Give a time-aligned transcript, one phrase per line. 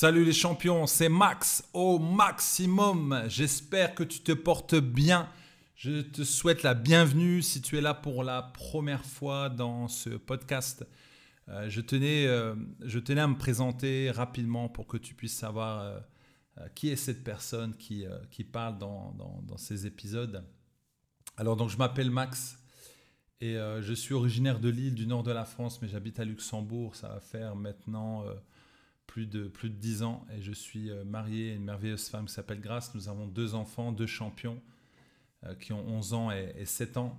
[0.00, 3.24] Salut les champions, c'est Max au maximum.
[3.26, 5.28] J'espère que tu te portes bien.
[5.74, 10.10] Je te souhaite la bienvenue si tu es là pour la première fois dans ce
[10.10, 10.86] podcast.
[11.48, 15.80] Euh, je, tenais, euh, je tenais à me présenter rapidement pour que tu puisses savoir
[15.80, 20.44] euh, qui est cette personne qui, qui parle dans, dans, dans, ces épisodes.
[21.36, 22.60] Alors donc je m'appelle Max
[23.40, 26.94] et je suis originaire de Lille, du nord de la France, mais j'habite à Luxembourg.
[26.94, 28.24] Ça va faire maintenant
[29.08, 32.26] plus de, plus de 10 ans et je suis euh, marié à une merveilleuse femme
[32.26, 32.94] qui s'appelle Grace.
[32.94, 34.60] Nous avons deux enfants, deux champions
[35.44, 37.18] euh, qui ont 11 ans et, 7 ans.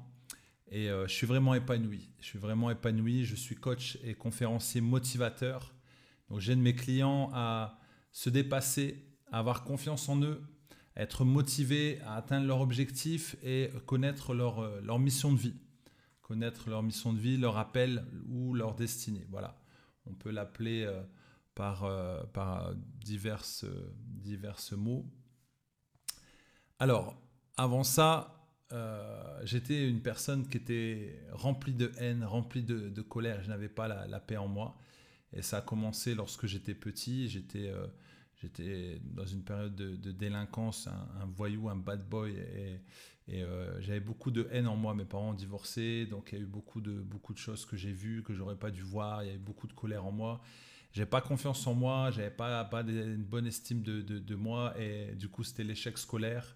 [0.70, 2.08] Et euh, je suis vraiment épanoui.
[2.20, 3.26] Je suis vraiment épanoui.
[3.26, 5.74] Je suis coach et conférencier motivateur.
[6.30, 7.80] Donc j'aide mes clients à
[8.12, 10.42] se dépasser, à avoir confiance en eux,
[10.96, 15.56] à être motivés, à atteindre leur objectif et connaître leur, leur mission de vie.
[16.22, 19.26] Connaître leur mission de vie, leur appel ou leur destinée.
[19.32, 19.60] Voilà.
[20.06, 20.88] On peut l'appeler
[21.60, 22.74] par, euh, par
[23.04, 23.66] diverses,
[23.98, 25.06] diverses mots.
[26.80, 27.22] Alors,
[27.58, 33.44] avant ça, euh, j'étais une personne qui était remplie de haine, remplie de, colère.
[33.44, 34.78] Je n'avais pas la, paix en moi.
[35.34, 37.28] Et ça a commencé lorsque j'étais petit.
[37.28, 42.38] J'étais euh, dans une période de, délinquance, un, voyou, un bad boy.
[42.38, 42.80] Et,
[43.28, 43.44] et
[43.82, 44.94] j'avais beaucoup de haine en moi.
[44.96, 46.06] Mes parents ont divorcé.
[46.06, 48.56] Donc il y a eu beaucoup de, beaucoup de choses que j'ai vues, que j'aurais
[48.56, 49.24] pas dû voir.
[49.24, 50.42] Il y avait beaucoup de colère en moi
[50.92, 55.16] j'avais pas confiance en moi, j'avais pas, pas une bonne estime de, de, moi et
[55.16, 56.56] du coup c'était l'échec scolaire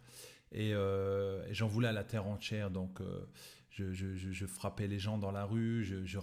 [0.55, 3.25] euh, et, j'en voulais à la terre entière donc euh,
[3.69, 6.19] je, je, frappais les gens dans la rue, je, je,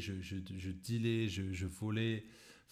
[0.00, 2.24] je, je dealais, je, volais.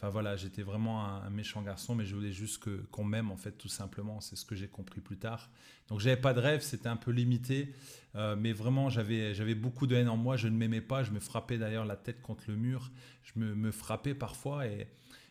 [0.03, 3.53] Enfin voilà, j'étais vraiment un, méchant garçon, mais je voulais juste qu'on m'aime en fait
[3.53, 4.21] tout simplement.
[4.21, 5.49] C'est ce que j'ai compris plus tard.
[5.87, 7.73] Donc j'avais pas de rêve, c'était un peu limité,
[8.17, 10.37] euh, mais vraiment j'avais, j'avais beaucoup de haine en moi.
[10.37, 12.91] Je ne m'aimais pas, je me frappais d'ailleurs la tête contre le mur.
[13.23, 14.89] Je me, me frappais parfois et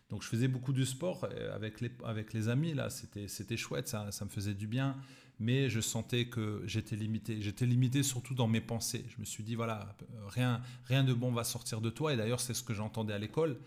[0.09, 2.89] donc je faisais beaucoup de sport euh, avec les, avec les amis là.
[2.89, 4.95] C'était, chouette, ça, ça me faisait du bien
[5.41, 7.41] mais je sentais que j'étais limité.
[7.41, 9.03] J'étais limité surtout dans mes pensées.
[9.09, 9.95] Je me suis dit, voilà,
[10.27, 12.13] rien, rien de bon va sortir de toi.
[12.13, 13.57] Et d'ailleurs, c'est ce que j'entendais à l'école.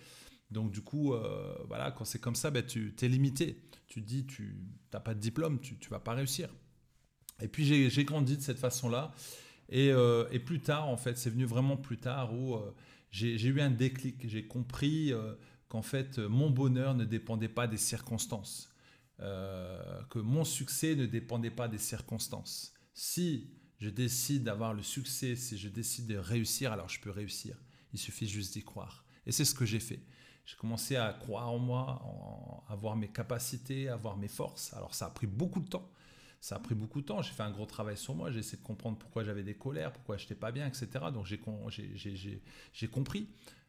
[0.51, 3.63] Donc du coup, euh, voilà, quand c'est comme ça, ben, tu es limité.
[3.87, 4.57] Tu dis, tu
[4.93, 6.49] n'as pas de diplôme, tu ne vas pas réussir.
[7.41, 9.13] Et puis j'ai grandi de cette façon-là.
[9.69, 12.75] Et, euh, et, plus tard, en fait, c'est venu vraiment plus tard où euh,
[13.11, 14.29] j'ai eu un déclic.
[14.29, 15.13] J'ai compris
[15.69, 18.71] qu'en fait, mon bonheur ne dépendait pas des circonstances.
[19.19, 22.75] que mon succès ne dépendait pas des circonstances.
[22.93, 23.51] Si
[23.81, 27.57] je décide d'avoir le succès, si je décide de réussir, alors je peux réussir.
[27.93, 29.05] Il suffit juste d'y croire.
[29.27, 30.01] Et c'est ce que j'ai fait
[30.45, 34.75] j'ai commencé à croire en moi, à voir mes capacités, à voir mes forces.
[34.75, 35.91] Alors ça a pris beaucoup de temps.
[36.41, 37.23] Ça a pris beaucoup de temps.
[37.23, 38.31] J'ai fait un gros travail sur moi.
[38.31, 40.87] J'ai essayé de comprendre pourquoi j'avais des colères, pourquoi je n'étais pas bien, etc.
[41.13, 41.39] Donc j'ai
[42.89, 43.29] compris.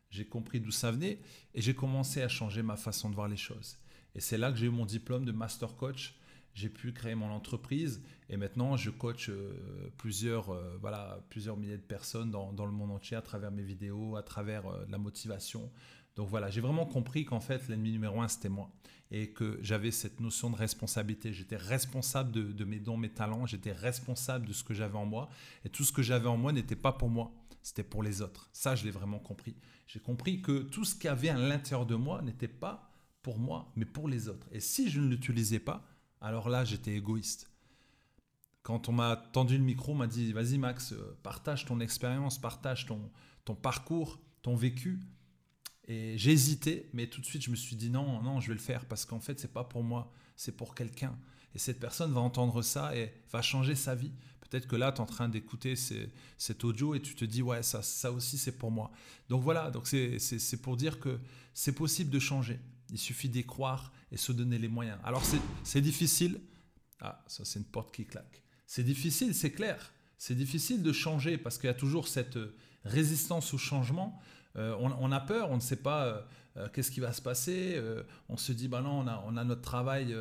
[0.09, 1.19] J'ai compris d'où ça venait
[1.53, 3.77] et j'ai commencé à changer ma façon de voir les choses.
[4.13, 6.15] Et c'est là que j'ai eu mon diplôme de master coach.
[6.53, 11.77] J'ai pu créer mon entreprise et maintenant je coach euh, plusieurs, euh, voilà, plusieurs milliers
[11.77, 14.97] de personnes dans, dans, le monde entier à travers mes vidéos, à travers euh, la
[14.97, 15.69] motivation,
[16.15, 18.71] donc voilà, j'ai vraiment compris qu'en fait, l'ennemi numéro un, c'était moi.
[19.11, 21.33] Et que j'avais cette notion de responsabilité.
[21.33, 23.45] J'étais responsable de, mes dons, mes talents.
[23.45, 25.29] J'étais responsable de ce que j'avais en moi.
[25.63, 27.31] Et tout ce que j'avais en moi n'était pas pour moi.
[27.61, 28.49] C'était pour les autres.
[28.53, 29.55] Ça, je l'ai vraiment compris.
[29.87, 32.89] J'ai compris que tout ce qu'il y avait à l'intérieur de moi n'était pas
[33.21, 34.47] pour moi, mais pour les autres.
[34.51, 35.85] Et si je ne l'utilisais pas,
[36.21, 37.51] alors là, j'étais égoïste.
[38.63, 42.39] Quand on m'a tendu le micro, on m'a dit, vas-y Max, euh, partage ton expérience,
[42.39, 43.11] partage ton,
[43.43, 44.99] ton parcours, ton vécu.
[45.87, 48.59] Et hésité, mais tout de suite, je me suis dit non, non, je vais le
[48.59, 51.15] faire parce qu'en fait, c'est pas pour moi, c'est pour quelqu'un.
[51.53, 54.11] Et cette personne va entendre ça et va changer sa vie.
[54.49, 55.75] Peut-être que là, tu es en train d'écouter
[56.37, 58.91] cet audio et tu te dis, ouais, ça, ça aussi, c'est pour moi.
[59.29, 61.19] Donc voilà, donc c'est pour dire que
[61.53, 62.59] c'est possible de changer.
[62.89, 64.99] Il suffit d'y croire et se donner les moyens.
[65.03, 65.23] Alors
[65.63, 66.39] c'est difficile.
[66.99, 68.43] Ah, ça c'est une porte qui claque.
[68.67, 69.91] C'est difficile, c'est clair.
[70.17, 72.37] C'est difficile de changer parce qu'il y a toujours cette
[72.85, 74.19] résistance au changement.
[74.57, 76.21] Euh, on, a peur, on ne sait pas euh,
[76.55, 77.81] euh, qu'est-ce qui va se passer.
[78.29, 80.15] on se dit, bah non, on a, on a notre travail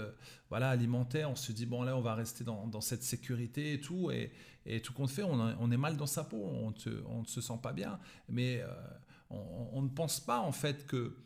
[0.50, 4.10] voilà, alimentaire, on se dit, bon là, on va rester dans, cette sécurité et tout.
[4.10, 4.32] Et,
[4.66, 6.70] et tout compte fait, on, est mal dans sa peau, on,
[7.20, 7.98] ne se sent pas bien.
[8.28, 8.64] Mais
[9.30, 11.16] on, ne pense pas en fait que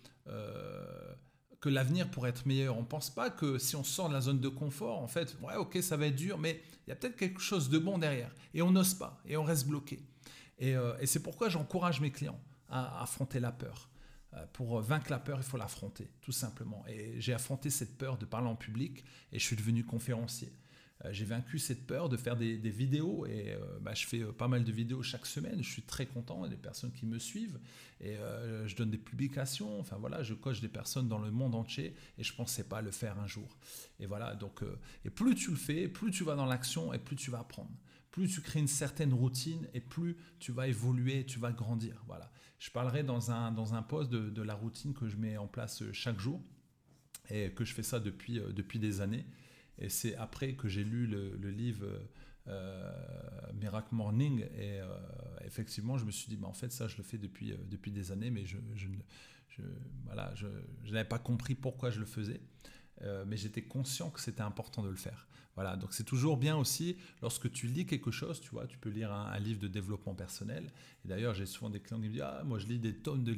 [1.61, 2.77] que l'avenir pourrait être meilleur.
[2.77, 5.37] On ne pense pas que si on sort de la zone de confort, en fait,
[5.43, 7.99] ouais, ok, ça va être dur, mais il y a peut-être quelque chose de bon
[7.99, 8.31] derrière.
[8.55, 10.01] Et on n'ose pas, et on reste bloqué.
[10.59, 13.89] Et, et c'est pourquoi j'encourage mes clients à affronter la peur.
[14.35, 16.85] Euh, pour vaincre la peur, il faut l'affronter, tout simplement.
[16.89, 20.53] Et j'ai affronté cette peur de parler en public et je suis devenu conférencier.
[21.05, 24.33] euh, j'ai vaincu cette peur de faire des, vidéos et euh, bah, je fais euh,
[24.33, 25.63] pas mal de vidéos chaque semaine.
[25.63, 27.59] Je suis très content, des personnes qui me suivent
[28.01, 28.17] et
[28.67, 29.81] je donne des publications.
[29.81, 32.91] Enfin voilà, je coach des personnes dans le monde entier et je pensais pas le
[32.91, 33.57] faire un jour.
[33.99, 34.63] Et voilà, donc
[35.05, 37.73] et plus tu le fais, plus tu vas dans l'action et plus tu vas apprendre.
[38.11, 42.03] Plus tu crées une certaine routine et plus tu vas évoluer, tu vas grandir.
[42.07, 42.31] Voilà.
[42.59, 45.83] Je parlerai dans un, dans un post de, la routine que je mets en place
[45.93, 46.43] chaque jour
[47.31, 49.27] et que je fais ça depuis, depuis des années.
[49.79, 51.87] Et c'est après que j'ai lu le, livre
[52.49, 52.93] euh,
[53.55, 54.41] Miracle Morning.
[54.57, 54.87] Et euh,
[55.45, 57.91] effectivement, je me suis dit, bah, en fait, ça, je le fais depuis, euh, depuis
[57.91, 58.89] des années, mais je, je,
[59.49, 59.63] je
[60.05, 60.47] voilà, je,
[60.91, 62.41] n'avais pas compris pourquoi je le faisais.
[63.27, 65.27] Mais j'étais conscient que c'était important de le faire.
[65.55, 68.91] Voilà, donc c'est toujours bien aussi lorsque tu lis quelque chose, tu vois, tu peux
[68.91, 70.71] lire un, livre de développement personnel.
[71.05, 73.25] Et d'ailleurs, j'ai souvent des clients qui me disent Ah, moi je lis des tonnes
[73.25, 73.35] de,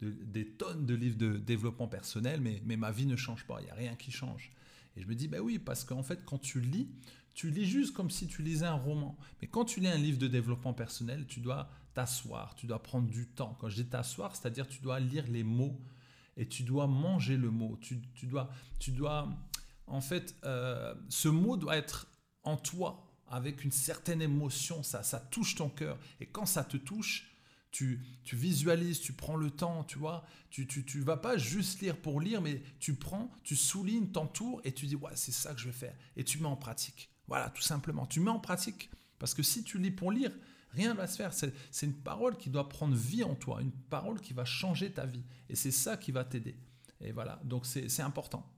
[0.00, 3.60] de, des tonnes de livres de développement personnel, mais, mais ma vie ne change pas,
[3.60, 4.52] il n'y a rien qui change.
[4.96, 6.88] Et je me dis, bah oui, parce qu'en fait, quand tu lis,
[7.34, 9.16] tu lis juste comme si tu lisais un roman.
[9.40, 13.08] Mais quand tu lis un livre de développement personnel, tu dois t'asseoir, tu dois prendre
[13.08, 13.56] du temps.
[13.60, 15.78] Quand je dis t'asseoir, c'est-à-dire tu dois lire les mots
[16.36, 17.78] et tu dois manger le mot.
[17.80, 19.28] Tu, dois, tu dois,
[19.86, 22.08] en fait, euh, ce mot doit être
[22.42, 24.82] en toi avec une certaine émotion.
[24.82, 25.98] Ça, ça touche ton cœur.
[26.20, 27.32] Et quand ça te touche,
[27.70, 28.00] tu,
[28.32, 30.24] visualises, tu prends le temps, tu vois.
[30.50, 34.72] Tu, tu, vas pas juste lire pour lire, mais tu prends, tu soulignes, t'entoures et
[34.72, 35.94] tu dis, ouais, c'est ça que je vais faire.
[36.16, 37.10] Et tu mets en pratique.
[37.28, 38.06] Voilà, tout simplement.
[38.06, 38.90] Tu mets en pratique.
[39.18, 40.32] Parce que si tu lis pour lire,
[40.76, 41.32] rien ne va se faire.
[41.32, 45.06] C'est une parole qui doit prendre vie en toi, une parole qui va changer ta
[45.06, 45.24] vie.
[45.48, 46.56] Et c'est ça qui va t'aider.
[47.00, 48.50] Et voilà, donc c'est important.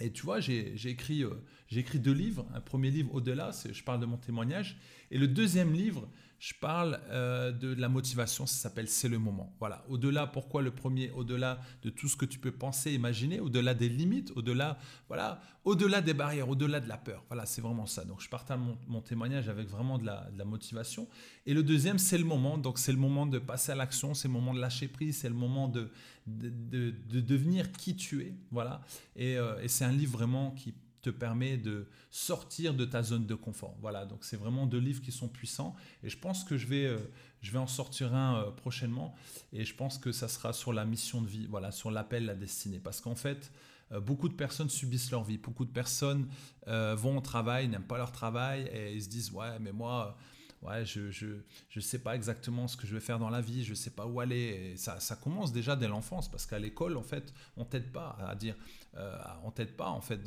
[0.00, 2.46] Et tu vois, j'ai écrit, euh, écrit deux livres.
[2.54, 4.78] Un premier livre, Au-delà, je parle de mon témoignage.
[5.10, 6.08] Et le deuxième livre,
[6.38, 9.52] je parle euh, de la motivation, ça s'appelle C'est le moment.
[9.58, 13.74] Voilà, au-delà, pourquoi le premier Au-delà de tout ce que tu peux penser, imaginer, au-delà
[13.74, 17.24] des limites, au-delà, voilà, au-delà des barrières, au-delà de la peur.
[17.28, 18.04] Voilà, c'est vraiment ça.
[18.04, 21.08] Donc, je partage mon, témoignage avec vraiment de la, motivation.
[21.44, 22.56] Et le deuxième, c'est le moment.
[22.56, 25.28] Donc, c'est le moment de passer à l'action, c'est le moment de lâcher prise, c'est
[25.28, 25.90] le moment de,
[26.28, 28.34] de, de, devenir qui tu es.
[28.52, 28.80] Voilà.
[29.16, 30.72] Et, euh, et c'est un livre vraiment qui
[31.02, 33.76] te permet de sortir de ta zone de confort.
[33.80, 36.86] Voilà, donc c'est vraiment deux livres qui sont puissants et je pense que je vais,
[36.86, 36.98] euh,
[37.40, 39.14] je vais en sortir un euh, prochainement
[39.52, 42.34] et je pense que ça sera sur la mission de vie, voilà, sur l'appel, la
[42.34, 42.80] destinée.
[42.80, 43.52] Parce qu'en fait,
[43.92, 46.28] euh, beaucoup de personnes subissent leur vie, beaucoup de personnes
[46.66, 50.18] vont au travail, n'aiment pas leur travail et ils se disent ouais mais moi
[50.62, 51.26] ouais, je je,
[51.68, 53.90] je sais pas exactement ce que je vais faire dans la vie, je ne sais
[53.90, 54.72] pas où aller.
[54.72, 58.16] Et ça, ça commence déjà dès l'enfance, parce qu'à l'école, en fait, on t'aide pas
[58.26, 58.56] à dire,
[58.96, 60.22] euh, on t'aide pas en fait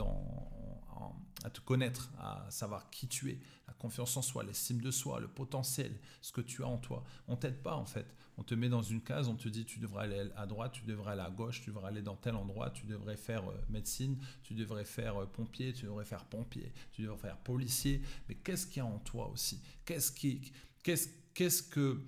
[1.43, 5.19] à te connaître, à savoir qui tu es, la confiance en soi, l'estime de soi,
[5.19, 7.03] le potentiel, ce que tu as en toi.
[7.27, 8.15] On t'aide pas en fait.
[8.37, 10.83] On te met dans une case, on te dit tu devrais aller à droite, tu
[10.85, 14.17] devrais aller à gauche, tu devrais aller dans tel endroit, tu devrais faire euh, médecine,
[14.43, 18.01] tu devrais faire euh, pompier, tu devrais faire pompier, tu devrais faire policier.
[18.29, 19.61] Mais qu'est-ce qu'il y a en toi aussi?
[19.85, 20.51] Qu'est-ce qui,
[20.83, 22.01] qu'est-ce, qu'est-ce que,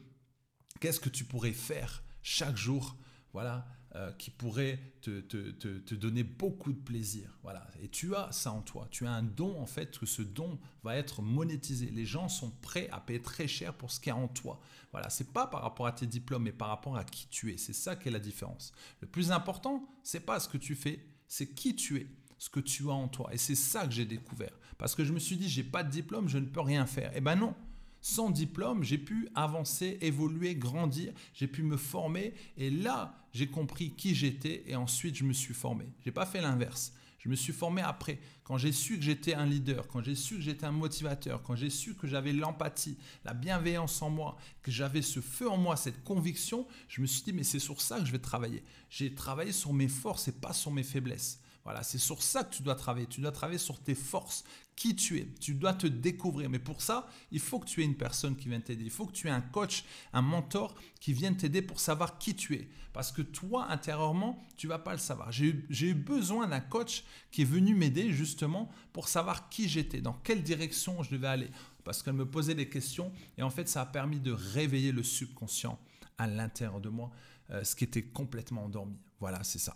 [0.79, 2.95] qu'est-ce que tu pourrais faire chaque jour?
[3.31, 7.37] Voilà euh, qui pourrait te, te, te, donner beaucoup de plaisir.
[7.43, 7.67] Voilà.
[7.81, 8.87] Et tu as ça en toi.
[8.89, 11.91] Tu as un don, en fait, que ce don va être monétisé.
[11.91, 14.59] Les gens sont prêts à payer très cher pour ce qu'il y a en toi.
[14.91, 15.11] Voilà.
[15.11, 17.57] C'est pas par rapport à tes diplômes, mais par rapport à qui tu es.
[17.57, 18.73] C'est ça qui est la différence.
[18.99, 22.07] Le plus important, c'est pas ce que tu fais, c'est qui tu es
[22.39, 23.29] ce que tu as en toi.
[23.31, 24.57] Et c'est ça que j'ai découvert.
[24.77, 27.11] Parce que je me suis dit, j'ai pas de diplôme, je ne peux rien faire.
[27.15, 27.55] Eh ben non,
[28.03, 33.91] sans diplôme, j'ai pu avancer, évoluer, grandir, j'ai pu me former et là, j'ai compris
[33.95, 35.85] qui j'étais et ensuite je me suis formé.
[36.03, 36.93] J'ai pas fait l'inverse.
[37.17, 40.35] Je me suis formé après, quand j'ai su que j'étais un leader, quand j'ai su
[40.35, 44.71] que j'étais un motivateur, quand j'ai su que j'avais l'empathie, la bienveillance en moi, que
[44.71, 47.99] j'avais ce feu en moi, cette conviction, je me suis dit, mais c'est sur ça
[47.99, 48.65] que je vais travailler.
[48.89, 51.39] J'ai travaillé sur mes forces et pas sur mes faiblesses.
[51.63, 53.07] Voilà, c'est sur ça que tu dois travailler.
[53.07, 54.43] Tu dois travailler sur tes forces,
[54.75, 55.27] qui tu es.
[55.39, 56.49] Tu dois te découvrir.
[56.49, 58.83] Mais pour ça, il faut que tu aies une personne qui vienne t'aider.
[58.83, 62.35] Il faut que tu aies un coach, un mentor qui vienne t'aider pour savoir qui
[62.35, 62.69] tu es.
[62.91, 65.31] Parce que toi, intérieurement, tu vas pas le savoir.
[65.31, 70.13] J'ai eu, besoin d'un coach qui est venu m'aider justement pour savoir qui j'étais, dans
[70.13, 71.49] quelle direction je devais aller.
[71.85, 75.03] Parce qu'elle me posait des questions et en fait, ça a permis de réveiller le
[75.03, 75.79] subconscient
[76.17, 77.11] à l'intérieur de moi,
[77.49, 78.97] euh, ce qui était complètement endormi.
[79.19, 79.75] Voilà, c'est ça.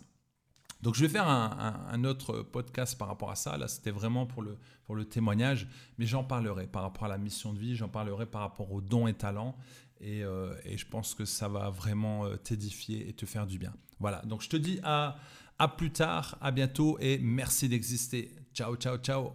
[0.80, 3.56] Donc je vais faire un, autre podcast par rapport à ça.
[3.56, 5.66] Là, c'était vraiment pour le, pour le témoignage,
[5.98, 8.80] mais j'en parlerai par rapport à la mission de vie, j'en parlerai par rapport aux
[8.80, 9.56] dons et talents.
[10.00, 13.58] Et, euh, et je pense que ça va vraiment euh, t'édifier et te faire du
[13.58, 13.74] bien.
[13.98, 15.16] Voilà, donc je te dis à,
[15.58, 18.36] à plus tard, à bientôt et merci d'exister.
[18.54, 19.32] Ciao, ciao, ciao.